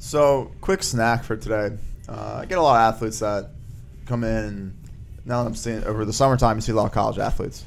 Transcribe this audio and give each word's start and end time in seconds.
So, 0.00 0.52
quick 0.60 0.84
snack 0.84 1.24
for 1.24 1.36
today. 1.36 1.76
Uh, 2.08 2.38
I 2.42 2.46
get 2.46 2.56
a 2.56 2.62
lot 2.62 2.76
of 2.76 2.94
athletes 2.94 3.18
that 3.18 3.50
come 4.06 4.22
in, 4.22 4.72
now 5.24 5.42
that 5.42 5.48
I'm 5.48 5.56
seeing 5.56 5.82
over 5.84 6.04
the 6.04 6.12
summertime, 6.12 6.56
you 6.56 6.60
see 6.60 6.70
a 6.70 6.74
lot 6.76 6.86
of 6.86 6.92
college 6.92 7.18
athletes, 7.18 7.64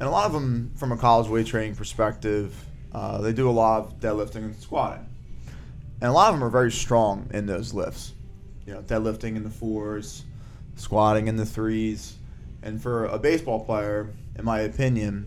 and 0.00 0.08
a 0.08 0.10
lot 0.10 0.24
of 0.24 0.32
them, 0.32 0.72
from 0.76 0.92
a 0.92 0.96
college 0.96 1.28
weight 1.28 1.46
training 1.46 1.76
perspective, 1.76 2.54
uh, 2.92 3.20
they 3.20 3.34
do 3.34 3.50
a 3.50 3.52
lot 3.52 3.80
of 3.80 4.00
deadlifting 4.00 4.36
and 4.36 4.56
squatting, 4.56 5.06
and 6.00 6.08
a 6.08 6.12
lot 6.12 6.28
of 6.28 6.34
them 6.34 6.42
are 6.42 6.50
very 6.50 6.72
strong 6.72 7.28
in 7.34 7.44
those 7.44 7.74
lifts. 7.74 8.14
You 8.66 8.72
know, 8.72 8.80
deadlifting 8.80 9.36
in 9.36 9.44
the 9.44 9.50
fours, 9.50 10.24
squatting 10.76 11.28
in 11.28 11.36
the 11.36 11.46
threes, 11.46 12.16
and 12.62 12.82
for 12.82 13.04
a 13.04 13.18
baseball 13.18 13.62
player, 13.62 14.08
in 14.36 14.44
my 14.44 14.60
opinion, 14.60 15.26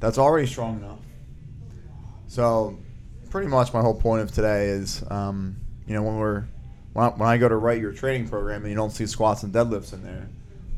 that's 0.00 0.18
already 0.18 0.46
strong 0.46 0.76
enough. 0.80 1.00
So, 2.26 2.78
pretty 3.30 3.48
much 3.48 3.72
my 3.72 3.80
whole 3.80 3.98
point 3.98 4.20
of 4.20 4.30
today 4.32 4.66
is, 4.66 5.02
um, 5.10 5.56
you 5.88 5.94
know, 5.94 6.02
when 6.02 6.16
we're 6.16 6.44
when 6.92 7.06
I, 7.06 7.08
when 7.10 7.28
I 7.28 7.38
go 7.38 7.48
to 7.48 7.56
write 7.56 7.80
your 7.80 7.92
training 7.92 8.28
program 8.28 8.62
and 8.62 8.70
you 8.70 8.76
don't 8.76 8.90
see 8.90 9.06
squats 9.06 9.42
and 9.42 9.52
deadlifts 9.52 9.92
in 9.92 10.02
there, 10.02 10.28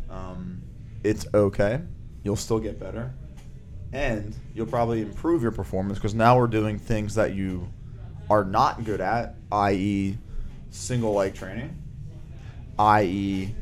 um, 0.09 0.62
it's 1.02 1.27
okay. 1.34 1.80
You'll 2.23 2.37
still 2.37 2.60
get 2.60 2.78
better, 2.78 3.12
and 3.92 4.34
you'll 4.54 4.66
probably 4.66 5.02
improve 5.02 5.42
your 5.42 5.51
performance 5.51 5.98
because 5.98 6.15
now 6.15 6.38
we're 6.38 6.46
doing 6.46 6.78
things 6.78 7.16
that 7.16 7.34
you 7.34 7.68
are 8.28 8.45
not 8.45 8.84
good 8.84 9.01
at, 9.01 9.34
i.e., 9.51 10.16
single 10.70 11.15
leg 11.15 11.34
training, 11.34 11.77
i.e., 12.79 13.54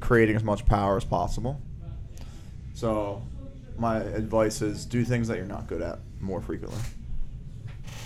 creating 0.00 0.36
as 0.36 0.44
much 0.44 0.66
power 0.66 0.96
as 0.98 1.04
possible. 1.04 1.60
So, 2.74 3.22
my 3.78 3.98
advice 3.98 4.60
is 4.60 4.84
do 4.84 5.04
things 5.04 5.28
that 5.28 5.38
you're 5.38 5.46
not 5.46 5.66
good 5.66 5.80
at 5.80 6.00
more 6.20 6.42
frequently. 6.42 6.78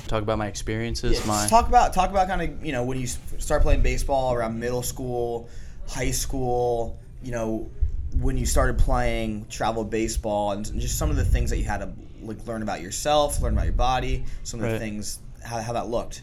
Talk 0.06 0.22
about 0.22 0.38
my 0.38 0.46
experiences. 0.46 1.20
Yeah, 1.20 1.26
my 1.26 1.46
talk 1.48 1.68
about 1.68 1.92
talk 1.92 2.10
about 2.10 2.28
kind 2.28 2.42
of 2.42 2.64
you 2.64 2.72
know 2.72 2.84
when 2.84 2.98
you 2.98 3.06
start 3.06 3.62
playing 3.62 3.82
baseball 3.82 4.34
around 4.34 4.58
middle 4.58 4.82
school, 4.82 5.48
high 5.88 6.10
school. 6.10 6.98
You 7.22 7.33
know 7.33 7.70
when 8.20 8.36
you 8.36 8.47
started 8.47 8.78
playing 8.78 9.47
travel 9.48 9.84
baseball 9.84 10.52
and 10.52 10.64
just 10.80 10.98
some 10.98 11.10
of 11.10 11.16
the 11.16 11.25
things 11.25 11.50
that 11.50 11.58
you 11.58 11.64
had 11.64 11.78
to 11.78 11.92
like 12.22 12.47
learn 12.47 12.62
about 12.62 12.80
yourself, 12.80 13.41
learn 13.41 13.55
about 13.55 13.64
your 13.64 13.72
body, 13.72 14.25
some 14.44 14.62
of 14.62 14.70
the 14.70 14.78
things 14.78 15.19
how, 15.44 15.60
how 15.60 15.72
that 15.72 15.88
looked. 15.88 16.22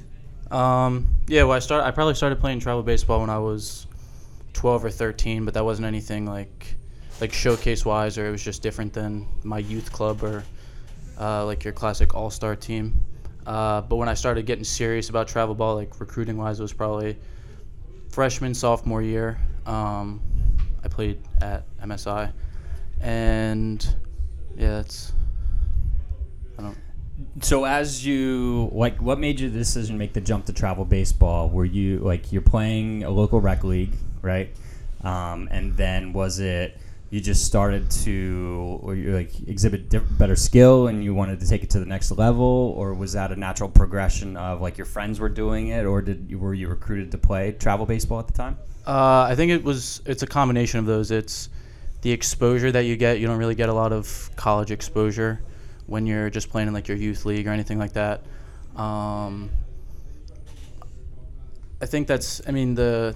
Um, 0.51 1.07
yeah, 1.27 1.43
well, 1.43 1.53
I 1.53 1.59
start. 1.59 1.83
I 1.83 1.91
probably 1.91 2.15
started 2.15 2.39
playing 2.39 2.59
travel 2.59 2.83
baseball 2.83 3.21
when 3.21 3.29
I 3.29 3.39
was 3.39 3.87
twelve 4.53 4.83
or 4.83 4.89
thirteen, 4.89 5.45
but 5.45 5.53
that 5.53 5.63
wasn't 5.63 5.85
anything 5.85 6.25
like 6.25 6.75
like 7.19 7.33
showcase 7.33 7.85
wise, 7.85 8.17
or 8.17 8.27
it 8.27 8.31
was 8.31 8.43
just 8.43 8.61
different 8.61 8.93
than 8.93 9.27
my 9.43 9.59
youth 9.59 9.91
club 9.91 10.23
or 10.23 10.43
uh, 11.19 11.45
like 11.45 11.63
your 11.63 11.73
classic 11.73 12.15
all 12.15 12.29
star 12.29 12.55
team. 12.55 12.99
Uh, 13.45 13.81
but 13.81 13.95
when 13.95 14.07
I 14.07 14.13
started 14.13 14.45
getting 14.45 14.63
serious 14.63 15.09
about 15.09 15.27
travel 15.27 15.55
ball, 15.55 15.75
like 15.75 15.99
recruiting 15.99 16.37
wise, 16.37 16.59
it 16.59 16.63
was 16.63 16.73
probably 16.73 17.17
freshman 18.09 18.53
sophomore 18.53 19.01
year. 19.01 19.39
Um, 19.65 20.21
I 20.83 20.87
played 20.87 21.19
at 21.41 21.65
MSI, 21.79 22.31
and 23.01 23.95
yeah, 24.55 24.77
that's. 24.77 25.13
I 26.57 26.63
don't. 26.63 26.77
So 27.41 27.65
as 27.65 28.05
you 28.05 28.69
like, 28.73 29.01
what 29.01 29.19
made 29.19 29.39
you 29.39 29.49
the 29.49 29.57
decision 29.57 29.95
to 29.95 29.99
make 29.99 30.13
the 30.13 30.21
jump 30.21 30.45
to 30.45 30.53
travel 30.53 30.85
baseball? 30.85 31.49
Were 31.49 31.65
you 31.65 31.99
like 31.99 32.31
you're 32.31 32.41
playing 32.41 33.03
a 33.03 33.09
local 33.09 33.41
rec 33.41 33.63
league, 33.63 33.93
right? 34.21 34.49
Um, 35.03 35.47
and 35.51 35.75
then 35.77 36.13
was 36.13 36.39
it 36.39 36.77
you 37.11 37.19
just 37.19 37.45
started 37.45 37.91
to 37.91 38.79
or 38.81 38.95
you 38.95 39.13
like 39.13 39.47
exhibit 39.47 39.89
diff- 39.89 40.17
better 40.17 40.35
skill 40.35 40.87
and 40.87 41.03
you 41.03 41.13
wanted 41.13 41.41
to 41.41 41.47
take 41.47 41.61
it 41.61 41.69
to 41.71 41.79
the 41.79 41.85
next 41.85 42.09
level, 42.11 42.73
or 42.77 42.93
was 42.93 43.11
that 43.11 43.33
a 43.33 43.35
natural 43.35 43.69
progression 43.69 44.37
of 44.37 44.61
like 44.61 44.77
your 44.77 44.85
friends 44.85 45.19
were 45.19 45.29
doing 45.29 45.67
it, 45.67 45.85
or 45.85 46.01
did 46.01 46.25
you, 46.29 46.39
were 46.39 46.53
you 46.53 46.69
recruited 46.69 47.11
to 47.11 47.17
play 47.17 47.51
travel 47.51 47.85
baseball 47.85 48.19
at 48.19 48.27
the 48.27 48.33
time? 48.33 48.57
Uh, 48.87 49.27
I 49.29 49.35
think 49.35 49.51
it 49.51 49.61
was. 49.61 50.01
It's 50.05 50.23
a 50.23 50.27
combination 50.27 50.79
of 50.79 50.85
those. 50.85 51.11
It's 51.11 51.49
the 52.01 52.11
exposure 52.11 52.71
that 52.71 52.85
you 52.85 52.95
get. 52.95 53.19
You 53.19 53.27
don't 53.27 53.37
really 53.37 53.55
get 53.55 53.67
a 53.67 53.73
lot 53.73 53.91
of 53.91 54.31
college 54.37 54.71
exposure 54.71 55.43
when 55.87 56.07
you're 56.07 56.29
just 56.29 56.49
playing 56.49 56.69
in 56.69 56.73
like 56.73 56.87
your 56.87 56.97
youth 56.97 57.25
league 57.25 57.45
or 57.45 57.51
anything 57.51 57.77
like 57.77 57.91
that. 57.93 58.23
Um, 58.77 59.49
I 61.81 61.85
think 61.85 62.07
that's. 62.07 62.41
I 62.47 62.51
mean 62.51 62.73
the. 62.73 63.13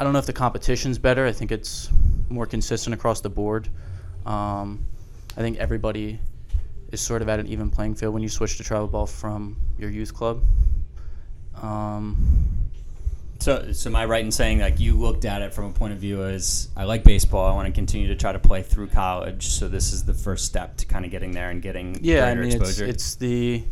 I 0.00 0.04
don't 0.04 0.12
know 0.12 0.18
if 0.18 0.26
the 0.26 0.32
competition's 0.32 0.98
better. 0.98 1.24
I 1.24 1.32
think 1.32 1.52
it's 1.52 1.90
more 2.28 2.46
consistent 2.46 2.94
across 2.94 3.20
the 3.20 3.30
board. 3.30 3.68
Um, 4.24 4.84
I 5.36 5.40
think 5.40 5.58
everybody 5.58 6.18
is 6.92 7.00
sort 7.00 7.22
of 7.22 7.28
at 7.28 7.40
an 7.40 7.46
even 7.46 7.70
playing 7.70 7.94
field 7.94 8.14
when 8.14 8.22
you 8.22 8.28
switch 8.28 8.56
to 8.56 8.64
travel 8.64 8.86
ball 8.88 9.06
from 9.06 9.56
your 9.78 9.90
youth 9.90 10.14
club. 10.14 10.42
Um, 11.62 12.16
So, 13.38 13.70
so 13.72 13.90
am 13.90 13.96
I 13.96 14.06
right 14.06 14.24
in 14.24 14.32
saying 14.32 14.60
like 14.60 14.80
you 14.80 14.94
looked 14.94 15.24
at 15.24 15.42
it 15.42 15.52
from 15.52 15.66
a 15.66 15.70
point 15.70 15.92
of 15.92 15.98
view 15.98 16.24
as 16.24 16.68
I 16.74 16.84
like 16.84 17.04
baseball, 17.04 17.46
I 17.46 17.54
want 17.54 17.66
to 17.66 17.72
continue 17.72 18.08
to 18.08 18.16
try 18.16 18.32
to 18.32 18.38
play 18.38 18.62
through 18.62 18.88
college, 18.88 19.48
so 19.48 19.68
this 19.68 19.92
is 19.92 20.04
the 20.04 20.14
first 20.14 20.46
step 20.46 20.76
to 20.78 20.86
kind 20.86 21.04
of 21.04 21.10
getting 21.10 21.32
there 21.32 21.50
and 21.50 21.60
getting 21.60 21.98
Yeah, 22.02 22.26
I 22.26 22.34
mean 22.34 22.50
it's 22.60 22.78
it's 22.78 23.14
the 23.16 23.62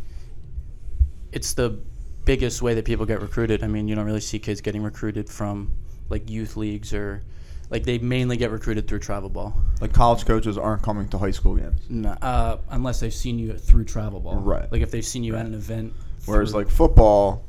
it's 1.31 1.53
the 1.55 1.79
biggest 2.25 2.61
way 2.61 2.73
that 2.75 2.85
people 2.85 3.05
get 3.05 3.21
recruited. 3.21 3.63
I 3.63 3.67
mean, 3.67 3.87
you 3.87 3.95
don't 3.95 4.05
really 4.05 4.21
see 4.21 4.39
kids 4.39 4.61
getting 4.61 4.83
recruited 4.83 5.29
from 5.29 5.71
like 6.09 6.29
youth 6.29 6.55
leagues 6.57 6.93
or 6.93 7.23
like 7.69 7.83
they 7.83 7.97
mainly 7.97 8.37
get 8.37 8.51
recruited 8.51 8.87
through 8.87 8.99
travel 8.99 9.29
ball. 9.29 9.53
Like 9.81 9.93
college 9.93 10.25
coaches 10.25 10.57
aren't 10.57 10.81
coming 10.83 11.07
to 11.09 11.17
high 11.17 11.31
school 11.31 11.55
games. 11.55 11.79
No, 11.89 12.09
uh, 12.21 12.57
unless 12.69 12.99
they've 12.99 13.13
seen 13.13 13.39
you 13.39 13.53
through 13.57 13.85
travel 13.85 14.19
ball. 14.19 14.35
Right. 14.35 14.71
Like 14.71 14.81
if 14.81 14.91
they've 14.91 15.05
seen 15.05 15.23
you 15.23 15.35
at 15.35 15.45
an 15.45 15.53
event. 15.53 15.93
Whereas 16.25 16.51
through- 16.51 16.61
like 16.63 16.69
football, 16.69 17.43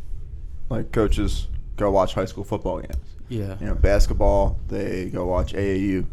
like 0.70 0.92
coaches 0.92 1.48
go 1.76 1.90
watch 1.90 2.14
high 2.14 2.24
school 2.24 2.44
football 2.44 2.80
games. 2.80 2.96
yeah. 3.28 3.56
You 3.60 3.66
know, 3.66 3.74
basketball 3.74 4.58
they 4.68 5.10
go 5.10 5.26
watch 5.26 5.52
AAU 5.52 6.06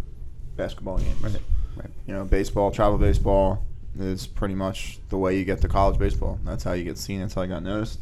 basketball 0.57 0.97
games. 0.97 1.21
Right, 1.21 1.41
right. 1.77 1.89
You 2.05 2.13
know, 2.13 2.25
baseball, 2.25 2.71
travel 2.71 2.97
baseball 2.97 3.65
is 3.97 4.27
pretty 4.27 4.55
much 4.55 4.99
the 5.09 5.17
way 5.17 5.37
you 5.37 5.45
get 5.45 5.61
to 5.61 5.67
college 5.67 5.97
baseball. 5.97 6.39
That's 6.43 6.63
how 6.63 6.73
you 6.73 6.83
get 6.83 6.97
seen. 6.97 7.21
That's 7.21 7.33
how 7.33 7.43
you 7.43 7.49
got 7.49 7.63
noticed. 7.63 7.99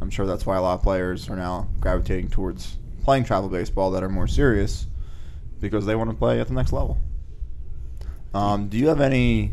I'm 0.00 0.10
sure 0.10 0.26
that's 0.26 0.46
why 0.46 0.56
a 0.56 0.62
lot 0.62 0.74
of 0.74 0.82
players 0.82 1.28
are 1.28 1.36
now 1.36 1.68
gravitating 1.80 2.30
towards 2.30 2.76
playing 3.02 3.24
travel 3.24 3.48
baseball 3.48 3.90
that 3.92 4.02
are 4.02 4.08
more 4.08 4.28
serious 4.28 4.86
because 5.60 5.86
they 5.86 5.94
want 5.94 6.10
to 6.10 6.16
play 6.16 6.40
at 6.40 6.48
the 6.48 6.54
next 6.54 6.72
level. 6.72 6.98
Um, 8.34 8.68
do 8.68 8.76
you 8.76 8.88
have 8.88 9.00
any, 9.00 9.52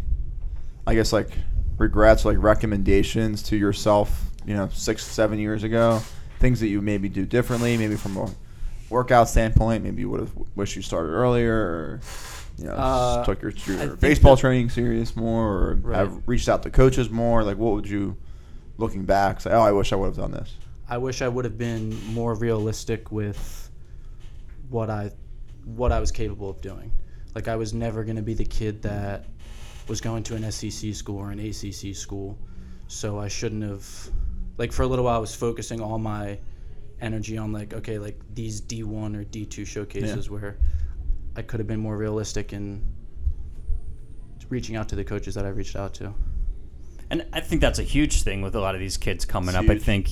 I 0.85 0.95
guess, 0.95 1.13
like 1.13 1.29
regrets, 1.77 2.25
like 2.25 2.37
recommendations 2.39 3.41
to 3.43 3.55
yourself, 3.57 4.25
you 4.45 4.53
know, 4.53 4.69
six, 4.71 5.03
seven 5.03 5.39
years 5.39 5.63
ago? 5.63 6.01
Things 6.39 6.59
that 6.59 6.67
you 6.67 6.81
maybe 6.81 7.09
do 7.09 7.25
differently, 7.25 7.77
maybe 7.77 7.95
from 7.95 8.17
a 8.17 8.29
workout 8.89 9.29
standpoint, 9.29 9.83
maybe 9.83 10.01
you 10.01 10.09
would 10.09 10.19
have 10.19 10.31
wished 10.55 10.75
you 10.75 10.81
started 10.81 11.09
earlier, 11.11 11.55
or 11.55 11.99
you 12.57 12.65
know, 12.65 12.73
Uh, 12.73 13.25
took 13.25 13.41
your, 13.41 13.51
your 13.51 13.95
baseball 13.95 14.37
training 14.37 14.69
serious 14.69 15.15
more, 15.15 15.47
or 15.47 15.75
Right. 15.75 15.97
have 15.99 16.27
reached 16.27 16.47
out 16.49 16.63
to 16.63 16.69
coaches 16.69 17.09
more. 17.09 17.43
Like, 17.43 17.57
what 17.57 17.73
would 17.73 17.87
you, 17.87 18.15
looking 18.77 19.05
back, 19.05 19.41
say? 19.41 19.51
Oh, 19.51 19.61
I 19.61 19.71
wish 19.71 19.91
I 19.91 19.95
would 19.95 20.07
have 20.07 20.17
done 20.17 20.31
this. 20.31 20.55
I 20.87 20.97
wish 20.97 21.21
I 21.21 21.27
would 21.27 21.45
have 21.45 21.57
been 21.57 21.97
more 22.13 22.35
realistic 22.35 23.11
with 23.11 23.71
what 24.69 24.89
I 24.89 25.11
what 25.65 25.91
I 25.91 25.99
was 25.99 26.11
capable 26.11 26.49
of 26.49 26.61
doing. 26.61 26.91
Like 27.33 27.47
I 27.47 27.55
was 27.55 27.73
never 27.73 28.03
going 28.03 28.15
to 28.15 28.21
be 28.21 28.33
the 28.33 28.45
kid 28.45 28.81
that 28.83 29.25
was 29.87 29.99
going 29.99 30.23
to 30.23 30.35
an 30.35 30.49
SEC 30.51 30.93
school 30.93 31.17
or 31.17 31.31
an 31.31 31.39
ACC 31.39 31.95
school, 31.95 32.37
so 32.87 33.19
I 33.19 33.27
shouldn't 33.27 33.63
have. 33.63 33.85
Like 34.57 34.71
for 34.71 34.83
a 34.83 34.87
little 34.87 35.03
while, 35.03 35.15
I 35.15 35.19
was 35.19 35.35
focusing 35.35 35.81
all 35.81 35.97
my 35.97 36.39
energy 37.01 37.37
on 37.37 37.51
like 37.51 37.73
okay, 37.73 37.99
like 37.99 38.19
these 38.33 38.61
D1 38.61 39.15
or 39.15 39.25
D2 39.25 39.67
showcases 39.67 40.29
where 40.29 40.57
I 41.35 41.41
could 41.41 41.59
have 41.59 41.67
been 41.67 41.81
more 41.81 41.97
realistic 41.97 42.53
in 42.53 42.81
reaching 44.49 44.75
out 44.75 44.87
to 44.89 44.95
the 44.95 45.03
coaches 45.03 45.35
that 45.35 45.45
I 45.45 45.49
reached 45.49 45.75
out 45.75 45.93
to. 45.95 46.13
And 47.09 47.25
I 47.33 47.41
think 47.41 47.61
that's 47.61 47.79
a 47.79 47.83
huge 47.83 48.23
thing 48.23 48.41
with 48.41 48.55
a 48.55 48.59
lot 48.59 48.75
of 48.75 48.81
these 48.81 48.97
kids 48.97 49.25
coming 49.25 49.55
up. 49.55 49.69
I 49.69 49.77
think, 49.77 50.09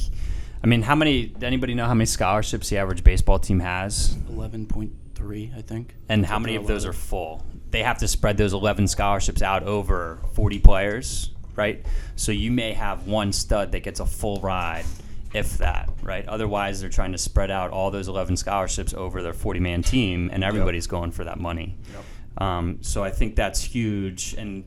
I 0.64 0.68
mean, 0.68 0.84
how 0.84 0.96
many? 0.96 1.34
Anybody 1.42 1.74
know 1.74 1.86
how 1.86 1.94
many 1.94 2.06
scholarships 2.06 2.70
the 2.70 2.78
average 2.78 3.04
baseball 3.04 3.40
team 3.40 3.62
has, 3.62 4.18
Eleven 4.30 4.66
point 4.68 4.92
three, 5.16 5.52
I 5.56 5.62
think. 5.62 5.96
and 6.10 6.26
how 6.26 6.40
many 6.40 6.56
of 6.56 6.68
those 6.68 6.86
are 6.86 6.94
full? 6.94 7.44
They 7.72 7.84
have 7.84 7.98
to 8.00 8.08
spread 8.08 8.38
those 8.38 8.54
eleven 8.54 8.88
scholarships 8.88 9.42
out 9.42 9.64
over 9.64 10.20
forty 10.34 10.60
players, 10.60 11.32
right? 11.56 11.86
So 12.16 12.32
you 12.32 12.52
may 12.52 12.74
have 12.74 13.08
one 13.08 13.32
stud 13.34 13.72
that 13.72 13.82
gets 13.82 14.00
a 14.00 14.06
full 14.06 14.40
ride, 14.42 14.86
if 15.34 15.58
that, 15.58 15.90
right? 16.04 16.26
Otherwise, 16.28 16.82
they're 16.82 16.90
trying 16.90 17.14
to 17.14 17.18
spread 17.18 17.50
out 17.50 17.72
all 17.72 17.90
those 17.92 18.08
eleven 18.08 18.38
scholarships 18.38 18.94
over 18.94 19.22
their 19.24 19.34
forty-man 19.34 19.82
team, 19.84 20.30
and 20.32 20.44
everybody's 20.44 20.88
going 20.88 21.12
for 21.12 21.24
that 21.24 21.40
money. 21.40 21.78
Um, 22.38 22.80
so 22.82 23.04
I 23.04 23.12
think 23.12 23.36
that's 23.36 23.62
huge, 23.62 24.36
and 24.38 24.64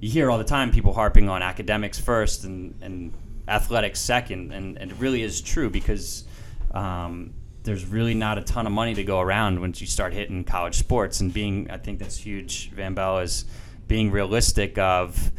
you 0.00 0.10
hear 0.10 0.30
all 0.30 0.38
the 0.38 0.44
time 0.44 0.70
people 0.70 0.92
harping 0.92 1.28
on 1.28 1.42
academics 1.42 1.98
first 1.98 2.44
and, 2.44 2.74
and 2.82 3.12
athletics 3.48 4.00
second, 4.00 4.52
and, 4.52 4.76
and 4.76 4.90
it 4.90 4.96
really 4.98 5.22
is 5.22 5.40
true 5.40 5.70
because 5.70 6.24
um, 6.72 7.32
there's 7.66 7.84
really 7.84 8.14
not 8.14 8.38
a 8.38 8.42
ton 8.42 8.66
of 8.66 8.72
money 8.72 8.94
to 8.94 9.04
go 9.04 9.20
around 9.20 9.60
once 9.60 9.80
you 9.80 9.86
start 9.86 10.14
hitting 10.14 10.44
college 10.44 10.76
sports. 10.76 11.20
And 11.20 11.34
being, 11.34 11.70
I 11.70 11.76
think 11.76 11.98
that's 11.98 12.16
huge, 12.16 12.70
Van 12.70 12.94
Bell, 12.94 13.18
is 13.18 13.44
being 13.88 14.10
realistic 14.10 14.78
of, 14.78 15.30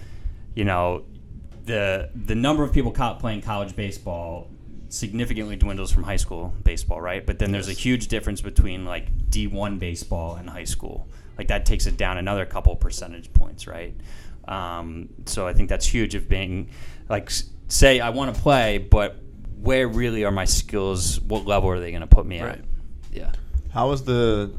you 0.53 0.65
know, 0.65 1.05
the 1.65 2.09
the 2.15 2.35
number 2.35 2.63
of 2.63 2.71
people 2.71 2.91
playing 2.91 3.41
college 3.41 3.75
baseball 3.75 4.49
significantly 4.89 5.55
dwindles 5.55 5.91
from 5.91 6.03
high 6.03 6.15
school 6.15 6.53
baseball, 6.63 7.01
right? 7.01 7.25
But 7.25 7.39
then 7.39 7.51
there's 7.51 7.67
a 7.67 7.73
huge 7.73 8.07
difference 8.07 8.41
between 8.41 8.85
like 8.85 9.11
D1 9.29 9.79
baseball 9.79 10.35
and 10.35 10.49
high 10.49 10.63
school. 10.63 11.07
Like 11.37 11.47
that 11.49 11.65
takes 11.65 11.85
it 11.85 11.97
down 11.97 12.17
another 12.17 12.45
couple 12.45 12.75
percentage 12.75 13.33
points, 13.33 13.67
right? 13.67 13.95
Um, 14.47 15.09
so 15.25 15.45
I 15.45 15.53
think 15.53 15.67
that's 15.69 15.85
huge 15.85 16.15
of 16.15 16.29
being 16.29 16.69
like 17.09 17.31
say 17.67 17.99
I 17.99 18.09
want 18.11 18.33
to 18.35 18.41
play, 18.41 18.77
but 18.77 19.17
where 19.61 19.87
really 19.87 20.23
are 20.23 20.31
my 20.31 20.45
skills? 20.45 21.19
What 21.21 21.45
level 21.45 21.69
are 21.69 21.79
they 21.79 21.91
going 21.91 22.01
to 22.01 22.07
put 22.07 22.25
me 22.25 22.41
Right. 22.41 22.53
at? 22.59 22.65
Yeah. 23.11 23.31
How 23.71 23.89
was 23.89 24.03
the 24.03 24.51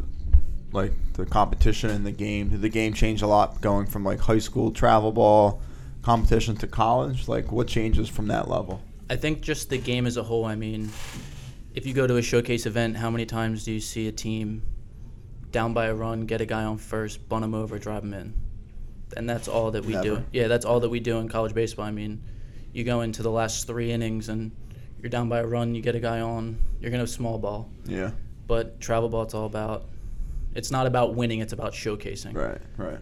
like 0.72 0.92
the 1.14 1.24
competition 1.24 1.90
in 1.90 2.04
the 2.04 2.12
game? 2.12 2.48
Did 2.48 2.60
the 2.62 2.68
game 2.68 2.92
change 2.92 3.22
a 3.22 3.26
lot 3.26 3.60
going 3.60 3.86
from 3.86 4.04
like 4.04 4.20
high 4.20 4.38
school 4.38 4.70
travel 4.70 5.12
ball 5.12 5.60
competition 6.02 6.56
to 6.56 6.66
college? 6.66 7.28
Like 7.28 7.50
what 7.52 7.66
changes 7.68 8.08
from 8.08 8.28
that 8.28 8.48
level? 8.48 8.80
I 9.10 9.16
think 9.16 9.40
just 9.40 9.70
the 9.70 9.78
game 9.78 10.06
as 10.06 10.16
a 10.16 10.22
whole. 10.22 10.44
I 10.44 10.54
mean, 10.54 10.90
if 11.74 11.86
you 11.86 11.94
go 11.94 12.06
to 12.06 12.16
a 12.16 12.22
showcase 12.22 12.66
event, 12.66 12.96
how 12.96 13.10
many 13.10 13.24
times 13.24 13.64
do 13.64 13.72
you 13.72 13.80
see 13.80 14.08
a 14.08 14.12
team 14.12 14.62
down 15.50 15.72
by 15.72 15.86
a 15.86 15.94
run, 15.94 16.26
get 16.26 16.42
a 16.42 16.46
guy 16.46 16.64
on 16.64 16.76
first, 16.76 17.26
bunt 17.28 17.44
him 17.44 17.54
over, 17.54 17.78
drive 17.78 18.02
him 18.02 18.12
in? 18.12 18.34
And 19.16 19.28
that's 19.28 19.48
all 19.48 19.70
that 19.70 19.86
we 19.86 19.94
do. 20.02 20.22
Yeah, 20.32 20.48
that's 20.48 20.66
all 20.66 20.80
that 20.80 20.90
we 20.90 21.00
do 21.00 21.16
in 21.18 21.28
college 21.30 21.54
baseball. 21.54 21.86
I 21.86 21.90
mean, 21.90 22.20
you 22.74 22.84
go 22.84 23.00
into 23.00 23.22
the 23.22 23.30
last 23.30 23.66
three 23.66 23.90
innings 23.90 24.28
and 24.28 24.50
you're 25.02 25.10
down 25.10 25.28
by 25.28 25.38
a 25.38 25.46
run, 25.46 25.74
you 25.74 25.82
get 25.82 25.94
a 25.94 26.00
guy 26.00 26.20
on, 26.20 26.58
you're 26.80 26.90
gonna 26.90 27.02
have 27.02 27.10
small 27.10 27.38
ball. 27.38 27.70
Yeah. 27.84 28.10
But 28.46 28.80
travel 28.80 29.08
ball, 29.08 29.22
it's 29.22 29.34
all 29.34 29.46
about. 29.46 29.84
It's 30.54 30.70
not 30.70 30.86
about 30.86 31.14
winning; 31.14 31.40
it's 31.40 31.52
about 31.52 31.72
showcasing. 31.72 32.34
Right. 32.34 32.60
Right. 32.76 32.98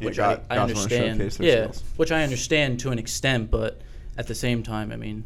Which 0.00 0.16
got- 0.18 0.44
I, 0.50 0.56
I 0.56 0.58
understand. 0.58 1.20
Yeah, 1.40 1.70
skills. 1.72 1.82
which 1.96 2.12
I 2.12 2.22
understand 2.22 2.78
to 2.80 2.90
an 2.90 2.98
extent, 2.98 3.50
but 3.50 3.80
at 4.16 4.26
the 4.26 4.34
same 4.34 4.62
time, 4.62 4.92
I 4.92 4.96
mean, 4.96 5.24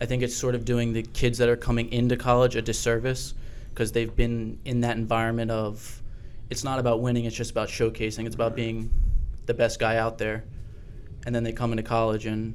I 0.00 0.06
think 0.06 0.22
it's 0.22 0.36
sort 0.36 0.54
of 0.54 0.64
doing 0.64 0.92
the 0.92 1.02
kids 1.02 1.38
that 1.38 1.48
are 1.48 1.56
coming 1.56 1.90
into 1.92 2.16
college 2.16 2.56
a 2.56 2.62
disservice 2.62 3.34
because 3.70 3.92
they've 3.92 4.14
been 4.14 4.58
in 4.64 4.80
that 4.82 4.96
environment 4.96 5.50
of 5.50 6.02
it's 6.50 6.64
not 6.64 6.78
about 6.78 7.00
winning; 7.00 7.24
it's 7.24 7.36
just 7.36 7.52
about 7.52 7.68
showcasing. 7.68 8.26
It's 8.26 8.34
about 8.34 8.54
being 8.54 8.90
the 9.46 9.54
best 9.54 9.78
guy 9.78 9.96
out 9.96 10.18
there, 10.18 10.44
and 11.24 11.34
then 11.34 11.44
they 11.44 11.52
come 11.52 11.70
into 11.70 11.82
college 11.82 12.26
and 12.26 12.54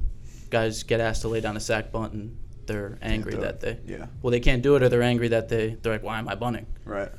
guys 0.50 0.82
get 0.82 1.00
asked 1.00 1.22
to 1.22 1.28
lay 1.28 1.40
down 1.40 1.56
a 1.56 1.60
sack 1.60 1.90
bunt 1.90 2.12
and 2.12 2.36
they're 2.66 2.98
angry 3.02 3.34
that 3.34 3.60
they 3.60 3.78
Yeah. 3.86 4.06
well 4.22 4.30
they 4.30 4.40
can't 4.40 4.62
do 4.62 4.76
it 4.76 4.82
or 4.82 4.88
they're 4.88 5.02
angry 5.02 5.28
that 5.28 5.48
they 5.48 5.76
they're 5.82 5.92
like 5.92 6.02
why 6.02 6.18
am 6.18 6.28
I 6.28 6.34
bunting? 6.34 6.66
Right. 6.84 7.10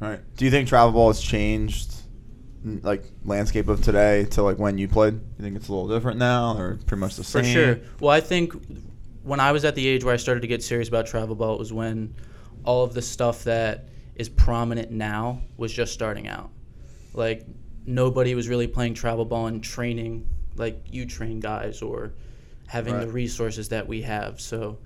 Right. 0.00 0.20
Do 0.36 0.44
you 0.44 0.50
think 0.50 0.68
travel 0.68 0.90
ball 0.92 1.08
has 1.08 1.20
changed, 1.20 1.94
like 2.64 3.04
landscape 3.24 3.68
of 3.68 3.82
today 3.82 4.24
to 4.32 4.42
like 4.42 4.58
when 4.58 4.76
you 4.76 4.88
played? 4.88 5.14
You 5.14 5.44
think 5.44 5.54
it's 5.54 5.68
a 5.68 5.72
little 5.72 5.88
different 5.88 6.18
now, 6.18 6.56
or 6.56 6.76
pretty 6.86 7.00
much 7.00 7.14
the 7.14 7.22
same 7.22 7.44
For 7.44 7.48
sure. 7.48 7.78
Well, 8.00 8.10
I 8.10 8.20
think 8.20 8.52
when 9.22 9.38
I 9.38 9.52
was 9.52 9.64
at 9.64 9.76
the 9.76 9.86
age 9.86 10.02
where 10.02 10.12
I 10.12 10.16
started 10.16 10.40
to 10.40 10.48
get 10.48 10.62
serious 10.62 10.88
about 10.88 11.06
travel 11.06 11.36
ball, 11.36 11.54
it 11.54 11.58
was 11.60 11.72
when 11.72 12.14
all 12.64 12.82
of 12.82 12.94
the 12.94 13.02
stuff 13.02 13.44
that 13.44 13.88
is 14.16 14.28
prominent 14.28 14.90
now 14.90 15.40
was 15.56 15.72
just 15.72 15.92
starting 15.92 16.26
out. 16.26 16.50
Like 17.14 17.46
nobody 17.86 18.34
was 18.34 18.48
really 18.48 18.66
playing 18.66 18.94
travel 18.94 19.24
ball 19.24 19.46
and 19.46 19.62
training 19.62 20.26
like 20.56 20.84
you 20.90 21.06
train 21.06 21.38
guys 21.40 21.80
or 21.80 22.12
having 22.72 22.98
the 22.98 23.06
resources 23.08 23.68
that 23.68 23.86
we 23.86 24.00
have. 24.00 24.40
So 24.40 24.78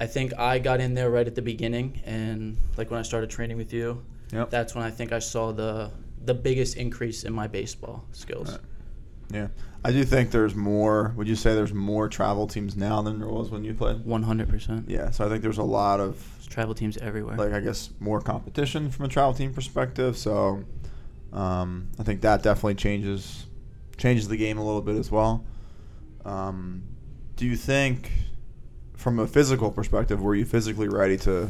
I 0.00 0.06
think 0.06 0.32
I 0.38 0.58
got 0.58 0.80
in 0.80 0.94
there 0.94 1.10
right 1.10 1.26
at 1.26 1.34
the 1.34 1.42
beginning 1.42 2.00
and 2.06 2.56
like 2.78 2.90
when 2.90 2.98
I 2.98 3.02
started 3.02 3.28
training 3.28 3.58
with 3.58 3.72
you, 3.74 4.02
Yep. 4.32 4.48
that's 4.48 4.74
when 4.74 4.84
I 4.84 4.90
think 4.90 5.12
I 5.12 5.18
saw 5.18 5.52
the 5.52 5.90
the 6.24 6.32
biggest 6.34 6.76
increase 6.76 7.24
in 7.24 7.32
my 7.34 7.46
baseball 7.46 8.04
skills. 8.12 8.50
Right. 8.52 8.60
Yeah. 9.32 9.48
I 9.84 9.92
do 9.92 10.02
think 10.04 10.30
there's 10.30 10.54
more. 10.54 11.12
Would 11.16 11.28
you 11.28 11.36
say 11.36 11.54
there's 11.54 11.72
more 11.74 12.08
travel 12.08 12.46
teams 12.46 12.74
now 12.76 13.02
than 13.02 13.18
there 13.18 13.28
was 13.28 13.50
when 13.50 13.64
you 13.64 13.74
played? 13.74 14.04
100%. 14.04 14.84
Yeah. 14.88 15.10
So 15.10 15.24
I 15.26 15.28
think 15.28 15.42
there's 15.42 15.58
a 15.58 15.62
lot 15.62 16.00
of 16.00 16.14
There's 16.36 16.46
travel 16.48 16.74
teams 16.74 16.96
everywhere. 16.98 17.36
like 17.36 17.52
I 17.52 17.60
guess 17.60 17.90
more 18.00 18.20
competition 18.22 18.90
from 18.90 19.04
a 19.04 19.08
travel 19.08 19.34
team 19.34 19.52
perspective. 19.52 20.16
So 20.16 20.64
um, 21.32 21.88
I 21.98 22.02
think 22.02 22.22
that 22.22 22.42
definitely 22.42 22.74
changes 22.76 23.46
changes 23.98 24.26
the 24.28 24.36
game 24.38 24.56
a 24.58 24.64
little 24.64 24.80
bit 24.82 24.96
as 24.96 25.10
well. 25.10 25.44
Um, 26.24 26.82
do 27.40 27.46
you 27.46 27.56
think, 27.56 28.12
from 28.92 29.18
a 29.18 29.26
physical 29.26 29.70
perspective, 29.70 30.20
were 30.20 30.34
you 30.34 30.44
physically 30.44 30.88
ready 30.88 31.16
to 31.16 31.48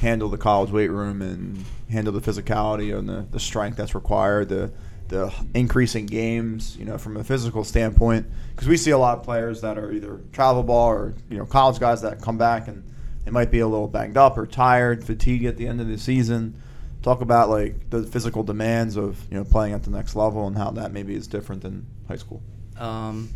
handle 0.00 0.28
the 0.28 0.36
college 0.36 0.72
weight 0.72 0.90
room 0.90 1.22
and 1.22 1.64
handle 1.88 2.12
the 2.12 2.20
physicality 2.20 2.98
and 2.98 3.08
the, 3.08 3.24
the 3.30 3.38
strength 3.38 3.76
that's 3.76 3.94
required, 3.94 4.48
the 4.48 4.72
the 5.06 5.32
increasing 5.54 6.06
games, 6.06 6.76
you 6.76 6.84
know, 6.84 6.98
from 6.98 7.16
a 7.16 7.22
physical 7.22 7.62
standpoint? 7.62 8.26
Because 8.50 8.66
we 8.66 8.76
see 8.76 8.90
a 8.90 8.98
lot 8.98 9.16
of 9.16 9.22
players 9.22 9.60
that 9.60 9.78
are 9.78 9.92
either 9.92 10.22
travel 10.32 10.64
ball 10.64 10.88
or 10.88 11.14
you 11.28 11.38
know 11.38 11.46
college 11.46 11.78
guys 11.78 12.02
that 12.02 12.20
come 12.20 12.36
back 12.36 12.66
and 12.66 12.82
they 13.24 13.30
might 13.30 13.52
be 13.52 13.60
a 13.60 13.68
little 13.68 13.86
banged 13.86 14.16
up 14.16 14.36
or 14.36 14.44
tired, 14.44 15.04
fatigued 15.04 15.44
at 15.44 15.56
the 15.56 15.68
end 15.68 15.80
of 15.80 15.86
the 15.86 15.98
season. 15.98 16.60
Talk 17.02 17.20
about 17.20 17.48
like 17.48 17.90
the 17.90 18.02
physical 18.02 18.42
demands 18.42 18.96
of 18.96 19.24
you 19.30 19.36
know 19.36 19.44
playing 19.44 19.72
at 19.72 19.84
the 19.84 19.90
next 19.90 20.16
level 20.16 20.48
and 20.48 20.56
how 20.56 20.72
that 20.72 20.90
maybe 20.90 21.14
is 21.14 21.28
different 21.28 21.62
than 21.62 21.86
high 22.08 22.16
school. 22.16 22.42
Um, 22.76 23.28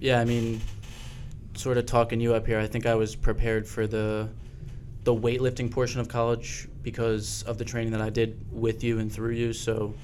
yeah, 0.00 0.20
I 0.20 0.24
mean, 0.24 0.60
sort 1.58 1.78
of 1.78 1.86
talking 1.86 2.20
you 2.20 2.34
up 2.34 2.46
here, 2.46 2.58
I 2.58 2.66
think 2.66 2.86
I 2.86 2.94
was 2.94 3.14
prepared 3.14 3.66
for 3.66 3.86
the 3.86 4.28
the 5.04 5.14
weightlifting 5.14 5.70
portion 5.70 6.00
of 6.00 6.08
college 6.08 6.68
because 6.82 7.42
of 7.44 7.56
the 7.56 7.64
training 7.64 7.92
that 7.92 8.02
I 8.02 8.10
did 8.10 8.44
with 8.52 8.84
you 8.84 8.98
and 8.98 9.10
through 9.10 9.32
you. 9.32 9.52
So 9.52 9.94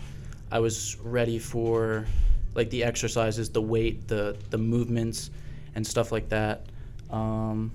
I 0.51 0.61
was 0.61 0.97
ready 1.01 1.39
for 1.39 2.06
like 2.55 2.71
the 2.71 2.85
exercises, 2.85 3.51
the 3.51 3.62
weight, 3.62 4.09
the 4.09 4.37
the 4.51 4.59
movements, 4.59 5.31
and 5.75 5.87
stuff 5.87 6.12
like 6.12 6.29
that. 6.31 6.67
Um, 7.11 7.73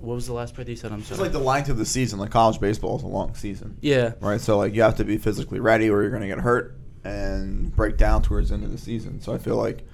what 0.00 0.14
was 0.14 0.26
the 0.26 0.32
last 0.32 0.54
part 0.54 0.68
you 0.68 0.76
said? 0.76 0.92
I'm 0.92 1.02
sorry. 1.02 1.14
It's 1.14 1.20
like 1.20 1.32
the 1.32 1.38
length 1.38 1.68
of 1.68 1.78
the 1.78 1.86
season, 1.86 2.18
like 2.18 2.30
college 2.30 2.60
baseball 2.60 2.96
is 2.96 3.02
a 3.02 3.06
long 3.06 3.34
season, 3.34 3.76
yeah, 3.80 4.12
right? 4.20 4.40
So 4.40 4.58
like 4.58 4.74
you 4.74 4.82
have 4.82 4.96
to 4.96 5.04
be 5.04 5.18
physically 5.18 5.60
ready 5.60 5.90
or 5.90 6.02
you're 6.02 6.10
going 6.10 6.22
to 6.22 6.28
get 6.28 6.38
hurt 6.38 6.76
and 7.04 7.74
break 7.74 7.96
down 7.96 8.22
towards 8.22 8.50
the 8.50 8.54
end 8.54 8.64
of 8.64 8.72
the 8.72 8.78
season. 8.78 9.20
So 9.20 9.32
I 9.32 9.38
feel 9.38 9.56
like 9.56 9.86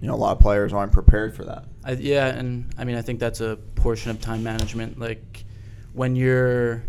you 0.00 0.08
know 0.08 0.14
a 0.14 0.16
lot 0.16 0.32
of 0.32 0.40
players 0.40 0.72
aren't 0.72 0.92
prepared 0.92 1.34
for 1.34 1.44
that. 1.44 1.64
I, 1.84 1.92
yeah, 1.92 2.26
and 2.28 2.72
I 2.78 2.84
mean, 2.84 2.96
I 2.96 3.02
think 3.02 3.20
that's 3.20 3.40
a 3.40 3.56
portion 3.74 4.10
of 4.10 4.20
time 4.20 4.42
management. 4.42 4.98
Like, 4.98 5.44
when 5.92 6.16
you're 6.16 6.82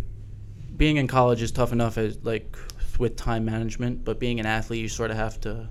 being 0.78 0.98
in 0.98 1.08
college 1.08 1.42
is 1.42 1.52
tough 1.52 1.72
enough 1.72 1.98
as 1.98 2.24
like 2.24 2.56
with 2.98 3.16
time 3.16 3.46
management, 3.46 4.06
but 4.06 4.20
being 4.20 4.40
an 4.40 4.46
athlete, 4.46 4.82
you 4.82 4.90
sort 4.90 5.12
of 5.12 5.18
have 5.18 5.40
to. 5.42 5.70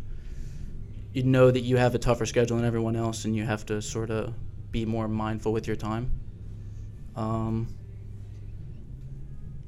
You 1.12 1.24
know 1.24 1.50
that 1.50 1.62
you 1.62 1.76
have 1.76 1.96
a 1.96 1.98
tougher 1.98 2.24
schedule 2.24 2.56
than 2.56 2.64
everyone 2.66 2.94
else, 2.94 3.24
and 3.24 3.34
you 3.34 3.44
have 3.44 3.66
to 3.66 3.82
sort 3.82 4.10
of 4.10 4.32
be 4.70 4.84
more 4.86 5.08
mindful 5.08 5.52
with 5.52 5.66
your 5.66 5.74
time. 5.74 6.12
Um, 7.16 7.74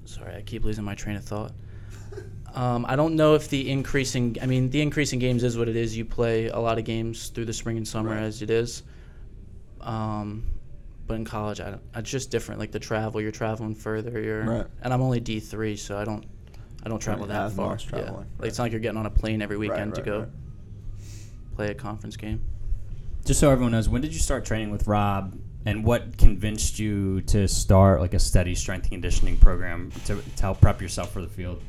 sorry, 0.05 0.37
I 0.37 0.43
keep 0.43 0.65
losing 0.65 0.85
my 0.85 0.95
train 0.95 1.17
of 1.17 1.25
thought. 1.25 1.53
Um, 2.55 2.85
I 2.87 2.97
don't 2.97 3.17
know 3.17 3.35
if 3.35 3.49
the 3.49 3.71
increasing, 3.71 4.37
I 4.43 4.47
mean, 4.47 4.69
the 4.71 4.83
increasing 4.83 5.19
games 5.19 5.43
is 5.43 5.57
what 5.57 5.69
it 5.69 5.77
is. 5.77 5.97
You 5.97 6.05
play 6.05 6.49
a 6.49 6.59
lot 6.59 6.79
of 6.79 6.85
games 6.85 7.29
through 7.29 7.47
the 7.47 7.53
spring 7.53 7.77
and 7.79 7.89
summer 7.89 8.11
Right. 8.11 8.23
as 8.23 8.43
it 8.43 8.51
is. 8.51 8.83
Um, 9.81 10.45
but 11.07 11.15
in 11.15 11.25
college, 11.25 11.61
I 11.61 11.71
don't, 11.71 11.83
it's 11.97 12.11
just 12.11 12.31
different. 12.31 12.61
Like 12.61 12.71
the 12.71 12.79
travel, 12.79 13.21
you're 13.21 13.31
traveling 13.33 13.75
further. 13.75 14.21
You're, 14.21 14.45
Right. 14.45 14.67
and 14.83 14.93
I'm 14.93 15.01
only 15.01 15.19
D 15.21 15.41
three, 15.41 15.77
so 15.77 15.97
I 15.97 16.05
don't, 16.05 16.25
I 16.85 16.89
don't 16.89 16.99
travel 17.01 17.27
Right, 17.27 17.33
that 17.35 17.47
as 17.47 17.55
far. 17.55 17.71
much 17.71 17.85
Yeah. 17.85 17.91
traveling, 17.91 18.15
Like 18.17 18.27
right. 18.41 18.49
it's 18.49 18.59
not 18.59 18.65
like 18.65 18.73
you're 18.73 18.81
getting 18.81 18.99
on 18.99 19.07
a 19.07 19.11
plane 19.11 19.41
every 19.41 19.57
Right, 19.57 19.71
weekend 19.71 19.95
to 19.95 20.03
go 20.03 20.19
right. 20.21 20.29
play 21.57 21.71
a 21.71 21.75
conference 21.75 22.17
game. 22.17 22.41
Just 23.25 23.41
so 23.41 23.51
everyone 23.51 23.73
knows, 23.73 23.89
when 23.89 24.03
did 24.03 24.13
you 24.13 24.21
start 24.21 24.45
training 24.45 24.71
with 24.71 24.87
Rob, 24.87 25.39
and 25.65 25.85
what 25.85 26.19
convinced 26.19 26.79
you 26.81 27.21
to 27.23 27.47
start 27.47 28.01
like 28.01 28.15
a 28.15 28.19
steady 28.19 28.55
strength 28.55 28.83
and 28.85 28.91
conditioning 28.93 29.37
program 29.39 29.91
to, 30.07 30.17
to 30.37 30.43
help 30.43 30.61
prep 30.61 30.83
yourself 30.83 31.13
for 31.13 31.23
the 31.23 31.29
field? 31.29 31.63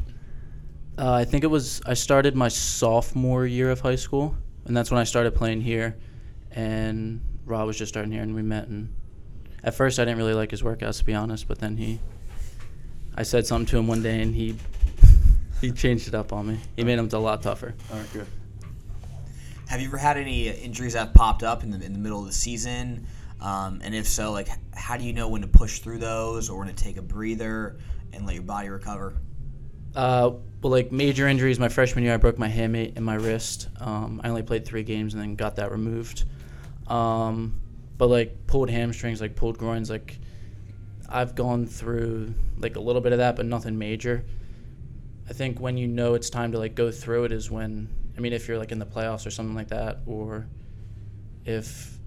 Uh, 0.97 1.11
I 1.11 1.25
think 1.25 1.43
it 1.43 1.47
was 1.47 1.81
I 1.85 1.95
started 1.95 2.35
my 2.35 2.49
sophomore 2.49 3.45
year 3.45 3.71
of 3.71 3.79
high 3.79 3.95
school, 3.95 4.35
and 4.65 4.77
that's 4.77 4.91
when 4.91 4.99
I 4.99 5.03
started 5.03 5.33
playing 5.33 5.61
here. 5.61 5.95
And 6.51 7.19
Rob 7.45 7.65
was 7.65 7.77
just 7.77 7.89
starting 7.89 8.11
here, 8.11 8.21
and 8.21 8.35
we 8.35 8.43
met. 8.43 8.67
And 8.67 8.93
at 9.63 9.73
first, 9.73 9.99
I 9.99 10.05
didn't 10.05 10.17
really 10.17 10.35
like 10.35 10.51
his 10.51 10.61
workouts, 10.61 10.99
to 10.99 11.05
be 11.05 11.15
honest. 11.15 11.47
But 11.47 11.59
then 11.59 11.77
he, 11.77 11.99
I 13.15 13.23
said 13.23 13.47
something 13.47 13.65
to 13.67 13.77
him 13.77 13.87
one 13.87 14.03
day, 14.03 14.21
and 14.21 14.35
he, 14.35 14.55
he 15.61 15.71
changed 15.71 16.07
it 16.07 16.13
up 16.13 16.31
on 16.31 16.47
me. 16.47 16.59
He 16.75 16.83
made 16.83 16.99
them 16.99 17.09
a 17.11 17.17
lot 17.17 17.41
tougher. 17.41 17.73
All 17.91 17.97
right, 17.97 18.13
good. 18.13 18.27
Have 19.67 19.81
you 19.81 19.87
ever 19.87 19.97
had 19.97 20.17
any 20.17 20.49
injuries 20.49 20.93
that 20.93 21.15
popped 21.15 21.41
up 21.41 21.63
in 21.63 21.71
the, 21.71 21.83
in 21.83 21.93
the 21.93 21.99
middle 21.99 22.19
of 22.19 22.27
the 22.27 22.33
season? 22.33 23.07
Um, 23.41 23.81
and 23.83 23.95
if 23.95 24.07
so, 24.07 24.31
like, 24.31 24.47
how 24.75 24.95
do 24.97 25.03
you 25.03 25.13
know 25.13 25.27
when 25.27 25.41
to 25.41 25.47
push 25.47 25.79
through 25.79 25.97
those 25.97 26.49
or 26.49 26.59
when 26.59 26.67
to 26.67 26.73
take 26.73 26.97
a 26.97 27.01
breather 27.01 27.77
and 28.13 28.27
let 28.27 28.35
your 28.35 28.43
body 28.43 28.69
recover? 28.69 29.17
Uh, 29.95 30.31
well, 30.61 30.71
like 30.71 30.91
major 30.91 31.27
injuries. 31.27 31.59
My 31.59 31.69
freshman 31.69 32.03
year, 32.03 32.13
I 32.13 32.17
broke 32.17 32.37
my 32.37 32.49
hamate 32.49 32.95
and 32.95 33.05
my 33.05 33.15
wrist. 33.15 33.69
Um, 33.79 34.21
I 34.23 34.29
only 34.29 34.43
played 34.43 34.65
three 34.65 34.83
games 34.83 35.13
and 35.13 35.21
then 35.21 35.35
got 35.35 35.57
that 35.57 35.71
removed. 35.71 36.23
Um, 36.87 37.61
but 37.97 38.07
like 38.07 38.47
pulled 38.47 38.69
hamstrings, 38.69 39.21
like 39.21 39.35
pulled 39.35 39.57
groins, 39.57 39.89
like 39.89 40.17
I've 41.09 41.35
gone 41.35 41.67
through 41.67 42.33
like 42.57 42.75
a 42.75 42.79
little 42.79 43.01
bit 43.01 43.11
of 43.11 43.19
that, 43.19 43.35
but 43.35 43.45
nothing 43.45 43.77
major. 43.77 44.25
I 45.29 45.33
think 45.33 45.59
when 45.59 45.77
you 45.77 45.87
know 45.87 46.15
it's 46.15 46.29
time 46.29 46.51
to 46.53 46.57
like 46.59 46.75
go 46.75 46.91
through 46.91 47.25
it 47.25 47.31
is 47.31 47.49
when 47.49 47.87
I 48.17 48.19
mean 48.19 48.33
if 48.33 48.47
you're 48.47 48.57
like 48.57 48.71
in 48.71 48.79
the 48.79 48.85
playoffs 48.85 49.25
or 49.25 49.31
something 49.31 49.55
like 49.55 49.69
that, 49.69 49.99
or 50.05 50.47
if 51.45 51.97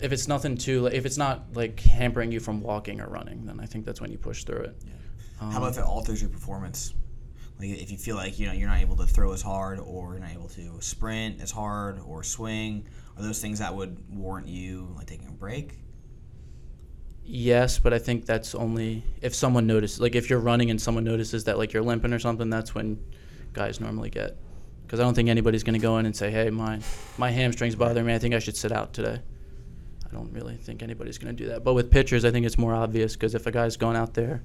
if 0.00 0.12
it's 0.12 0.28
nothing 0.28 0.56
too, 0.56 0.86
if 0.86 1.06
it's 1.06 1.16
not 1.16 1.44
like 1.54 1.80
hampering 1.80 2.32
you 2.32 2.40
from 2.40 2.60
walking 2.62 3.00
or 3.00 3.08
running, 3.08 3.46
then 3.46 3.60
I 3.60 3.66
think 3.66 3.84
that's 3.84 4.00
when 4.00 4.10
you 4.10 4.18
push 4.18 4.44
through 4.44 4.60
it. 4.60 4.82
Um, 5.40 5.50
How 5.50 5.58
about 5.58 5.72
if 5.72 5.78
it 5.78 5.84
alters 5.84 6.20
your 6.20 6.30
performance? 6.30 6.94
Like 7.58 7.70
if 7.70 7.90
you 7.90 7.98
feel 7.98 8.16
like 8.16 8.38
you 8.38 8.46
know 8.46 8.52
you're 8.52 8.68
not 8.68 8.80
able 8.80 8.96
to 8.96 9.06
throw 9.06 9.32
as 9.32 9.42
hard, 9.42 9.80
or 9.80 10.12
you're 10.12 10.20
not 10.20 10.32
able 10.32 10.48
to 10.50 10.80
sprint 10.80 11.40
as 11.40 11.50
hard, 11.50 12.00
or 12.06 12.22
swing, 12.22 12.86
are 13.16 13.22
those 13.22 13.40
things 13.40 13.58
that 13.58 13.74
would 13.74 13.98
warrant 14.08 14.46
you 14.46 14.92
like 14.96 15.06
taking 15.06 15.28
a 15.28 15.32
break? 15.32 15.80
Yes, 17.24 17.78
but 17.78 17.92
I 17.92 17.98
think 17.98 18.24
that's 18.24 18.54
only 18.54 19.04
if 19.20 19.34
someone 19.34 19.66
notices. 19.66 20.00
Like 20.00 20.14
if 20.14 20.30
you're 20.30 20.38
running 20.38 20.70
and 20.70 20.80
someone 20.80 21.04
notices 21.04 21.44
that 21.44 21.58
like 21.58 21.72
you're 21.72 21.82
limping 21.82 22.12
or 22.12 22.18
something, 22.18 22.48
that's 22.48 22.74
when 22.74 22.98
guys 23.52 23.80
normally 23.80 24.10
get. 24.10 24.36
Because 24.86 25.00
I 25.00 25.02
don't 25.02 25.14
think 25.14 25.28
anybody's 25.28 25.62
going 25.62 25.78
to 25.78 25.82
go 25.82 25.98
in 25.98 26.06
and 26.06 26.16
say, 26.16 26.30
"Hey, 26.30 26.48
my 26.48 26.80
my 27.18 27.30
hamstrings 27.30 27.74
bother 27.74 28.02
me. 28.02 28.14
I 28.14 28.18
think 28.18 28.34
I 28.34 28.38
should 28.38 28.56
sit 28.56 28.72
out 28.72 28.92
today." 28.92 29.20
I 30.06 30.14
don't 30.14 30.32
really 30.32 30.56
think 30.56 30.82
anybody's 30.82 31.18
going 31.18 31.36
to 31.36 31.42
do 31.42 31.50
that. 31.50 31.64
But 31.64 31.74
with 31.74 31.90
pitchers, 31.90 32.24
I 32.24 32.30
think 32.30 32.46
it's 32.46 32.56
more 32.56 32.74
obvious 32.74 33.14
because 33.14 33.34
if 33.34 33.46
a 33.46 33.50
guy's 33.50 33.76
going 33.76 33.96
out 33.96 34.14
there, 34.14 34.42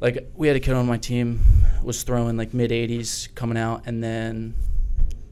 like 0.00 0.30
we 0.34 0.46
had 0.46 0.56
a 0.56 0.60
kid 0.60 0.74
on 0.74 0.86
my 0.86 0.98
team 0.98 1.40
was 1.82 2.02
throwing 2.02 2.36
like 2.36 2.52
mid 2.52 2.70
80s 2.70 3.34
coming 3.34 3.56
out, 3.56 3.82
and 3.86 4.02
then 4.02 4.54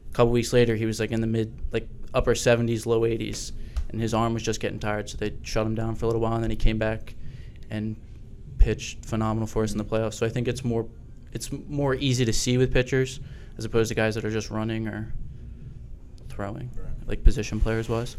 a 0.09 0.13
couple 0.13 0.31
weeks 0.31 0.53
later 0.53 0.75
he 0.75 0.85
was 0.85 0.99
like 0.99 1.11
in 1.11 1.21
the 1.21 1.27
mid 1.27 1.53
like 1.71 1.87
upper 2.13 2.33
70s, 2.33 2.85
low 2.85 3.01
80s, 3.01 3.51
and 3.89 4.01
his 4.01 4.13
arm 4.13 4.33
was 4.33 4.43
just 4.43 4.59
getting 4.59 4.79
tired, 4.79 5.09
so 5.09 5.17
they 5.17 5.33
shut 5.43 5.65
him 5.65 5.75
down 5.75 5.95
for 5.95 6.05
a 6.05 6.07
little 6.07 6.21
while, 6.21 6.35
and 6.35 6.43
then 6.43 6.49
he 6.49 6.55
came 6.55 6.77
back 6.77 7.15
and 7.69 7.95
pitched 8.57 9.05
phenomenal 9.05 9.47
for 9.47 9.63
us 9.63 9.71
in 9.71 9.77
the 9.77 9.85
playoffs. 9.85 10.15
So 10.15 10.25
I 10.25 10.29
think 10.29 10.47
it's 10.47 10.63
more 10.63 10.87
it's 11.33 11.51
more 11.51 11.95
easy 11.95 12.25
to 12.25 12.33
see 12.33 12.57
with 12.57 12.73
pitchers 12.73 13.19
as 13.57 13.65
opposed 13.65 13.89
to 13.89 13.95
guys 13.95 14.15
that 14.15 14.25
are 14.25 14.31
just 14.31 14.49
running 14.49 14.87
or 14.87 15.13
throwing, 16.29 16.69
like 17.07 17.23
position 17.23 17.59
players 17.59 17.87
wise. 17.89 18.17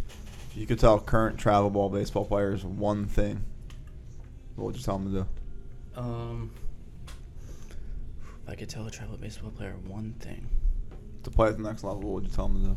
If 0.50 0.57
you 0.57 0.67
could 0.67 0.79
tell 0.79 0.99
current 0.99 1.38
travel 1.38 1.71
ball 1.71 1.88
baseball 1.91 2.25
players 2.25 2.65
one 2.65 3.07
thing, 3.07 3.43
what 4.55 4.67
would 4.67 4.76
you 4.76 4.83
tell 4.83 4.99
them 4.99 5.12
to 5.12 5.21
do? 5.21 5.29
Um, 5.97 6.50
if 8.43 8.49
I 8.49 8.55
could 8.55 8.69
tell 8.69 8.87
a 8.87 8.91
travel 8.91 9.17
baseball 9.17 9.50
player 9.50 9.75
one 9.87 10.15
thing. 10.21 10.49
To 11.25 11.31
play 11.31 11.49
at 11.49 11.57
the 11.57 11.62
next 11.62 11.83
level, 11.83 12.03
what 12.03 12.15
would 12.15 12.25
you 12.25 12.31
tell 12.31 12.49
them 12.49 12.62
to 12.62 12.69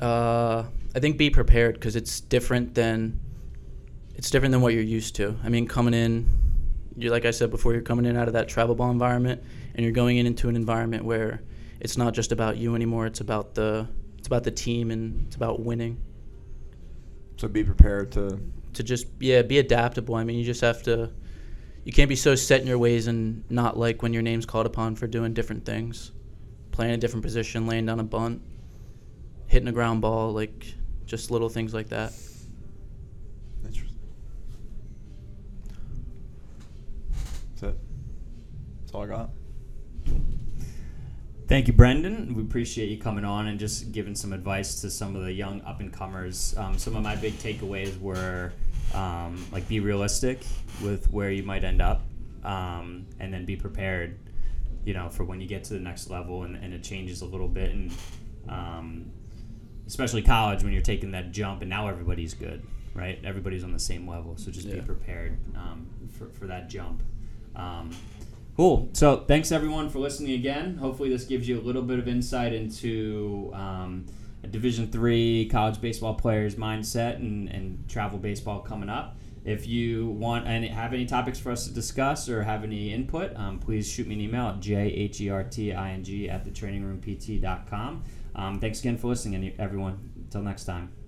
do? 0.00 0.04
Uh, 0.04 0.66
I 0.94 0.98
think 0.98 1.16
be 1.16 1.30
prepared 1.30 1.74
because 1.74 1.96
it's 1.96 2.20
different 2.20 2.74
than 2.74 3.20
it's 4.16 4.30
different 4.30 4.52
than 4.52 4.60
what 4.60 4.74
you're 4.74 4.82
used 4.82 5.14
to. 5.16 5.36
I 5.44 5.48
mean, 5.48 5.66
coming 5.66 5.94
in, 5.94 6.28
you 6.96 7.10
like 7.10 7.24
I 7.24 7.30
said 7.30 7.50
before, 7.50 7.72
you're 7.72 7.82
coming 7.82 8.04
in 8.04 8.16
out 8.16 8.26
of 8.26 8.34
that 8.34 8.48
travel 8.48 8.74
ball 8.74 8.90
environment, 8.90 9.42
and 9.74 9.84
you're 9.84 9.92
going 9.92 10.18
in 10.18 10.26
into 10.26 10.48
an 10.48 10.56
environment 10.56 11.04
where 11.04 11.42
it's 11.80 11.96
not 11.96 12.12
just 12.14 12.32
about 12.32 12.56
you 12.56 12.74
anymore. 12.74 13.06
It's 13.06 13.20
about 13.20 13.54
the 13.54 13.88
it's 14.18 14.26
about 14.26 14.42
the 14.42 14.50
team 14.50 14.90
and 14.90 15.26
it's 15.26 15.36
about 15.36 15.60
winning. 15.60 15.98
So 17.36 17.46
be 17.48 17.62
prepared 17.62 18.10
to. 18.12 18.40
To 18.74 18.82
just 18.82 19.06
yeah, 19.20 19.42
be 19.42 19.58
adaptable. 19.58 20.14
I 20.14 20.24
mean, 20.24 20.38
you 20.38 20.44
just 20.44 20.60
have 20.60 20.82
to. 20.84 21.10
You 21.84 21.92
can't 21.92 22.08
be 22.08 22.16
so 22.16 22.34
set 22.34 22.60
in 22.60 22.66
your 22.66 22.78
ways 22.78 23.06
and 23.06 23.44
not 23.50 23.78
like 23.78 24.02
when 24.02 24.12
your 24.12 24.22
name's 24.22 24.46
called 24.46 24.66
upon 24.66 24.96
for 24.96 25.06
doing 25.06 25.34
different 25.34 25.66
things, 25.66 26.12
playing 26.72 26.94
a 26.94 26.96
different 26.96 27.22
position, 27.22 27.66
laying 27.66 27.84
down 27.84 28.00
a 28.00 28.04
bunt, 28.04 28.40
hitting 29.46 29.68
a 29.68 29.72
ground 29.72 30.00
ball, 30.00 30.32
like 30.32 30.74
just 31.04 31.30
little 31.30 31.50
things 31.50 31.74
like 31.74 31.90
that. 31.90 32.12
Interesting. 33.66 33.98
That's 37.50 37.62
it. 37.62 37.78
That's 38.80 38.94
all 38.94 39.02
I 39.02 39.06
got. 39.06 39.30
Thank 41.46 41.68
you, 41.68 41.74
Brendan. 41.74 42.34
We 42.34 42.42
appreciate 42.42 42.88
you 42.88 42.96
coming 42.96 43.26
on 43.26 43.48
and 43.48 43.60
just 43.60 43.92
giving 43.92 44.14
some 44.14 44.32
advice 44.32 44.80
to 44.80 44.90
some 44.90 45.14
of 45.14 45.22
the 45.22 45.32
young 45.32 45.60
up 45.62 45.80
and 45.80 45.92
comers. 45.92 46.54
Um, 46.56 46.78
some 46.78 46.96
of 46.96 47.02
my 47.02 47.14
big 47.16 47.34
takeaways 47.34 48.00
were 48.00 48.52
um, 48.92 49.44
like 49.52 49.66
be 49.68 49.80
realistic 49.80 50.44
with 50.82 51.10
where 51.10 51.30
you 51.30 51.42
might 51.42 51.64
end 51.64 51.80
up, 51.80 52.02
um, 52.44 53.06
and 53.20 53.32
then 53.32 53.44
be 53.44 53.56
prepared. 53.56 54.18
You 54.84 54.92
know, 54.92 55.08
for 55.08 55.24
when 55.24 55.40
you 55.40 55.46
get 55.46 55.64
to 55.64 55.72
the 55.72 55.80
next 55.80 56.10
level 56.10 56.42
and, 56.42 56.56
and 56.56 56.74
it 56.74 56.82
changes 56.82 57.22
a 57.22 57.24
little 57.24 57.48
bit, 57.48 57.70
and 57.70 57.92
um, 58.48 59.10
especially 59.86 60.22
college 60.22 60.62
when 60.62 60.72
you're 60.72 60.82
taking 60.82 61.12
that 61.12 61.32
jump, 61.32 61.62
and 61.62 61.70
now 61.70 61.88
everybody's 61.88 62.34
good, 62.34 62.62
right? 62.94 63.18
Everybody's 63.24 63.64
on 63.64 63.72
the 63.72 63.78
same 63.78 64.06
level, 64.06 64.36
so 64.36 64.50
just 64.50 64.70
be 64.70 64.80
prepared 64.80 65.38
um, 65.56 65.86
for 66.18 66.28
for 66.28 66.46
that 66.46 66.68
jump. 66.68 67.02
Um, 67.56 67.90
Cool. 68.56 68.88
So 68.92 69.24
thanks 69.26 69.50
everyone 69.50 69.90
for 69.90 69.98
listening 69.98 70.34
again. 70.34 70.76
Hopefully 70.76 71.08
this 71.08 71.24
gives 71.24 71.48
you 71.48 71.58
a 71.58 71.62
little 71.62 71.82
bit 71.82 71.98
of 71.98 72.06
insight 72.06 72.52
into 72.52 73.50
um, 73.52 74.06
a 74.44 74.48
Division 74.48 74.88
three 74.88 75.48
college 75.50 75.80
baseball 75.80 76.14
player's 76.14 76.56
mindset 76.56 77.16
and, 77.16 77.48
and 77.48 77.88
travel 77.88 78.18
baseball 78.18 78.60
coming 78.60 78.88
up. 78.88 79.16
If 79.44 79.66
you 79.66 80.06
want 80.06 80.46
and 80.46 80.64
have 80.64 80.94
any 80.94 81.04
topics 81.04 81.38
for 81.38 81.52
us 81.52 81.66
to 81.66 81.74
discuss 81.74 82.28
or 82.30 82.42
have 82.42 82.64
any 82.64 82.92
input, 82.92 83.36
um, 83.36 83.58
please 83.58 83.90
shoot 83.90 84.06
me 84.06 84.14
an 84.14 84.20
email 84.22 84.48
at 84.48 84.60
jherting 84.60 86.30
at 86.30 86.44
the 86.44 86.50
thetrainingroompt.com. 86.50 88.04
Um, 88.34 88.58
thanks 88.58 88.80
again 88.80 88.96
for 88.96 89.08
listening, 89.08 89.52
everyone. 89.58 90.10
Until 90.16 90.42
next 90.42 90.64
time. 90.64 91.03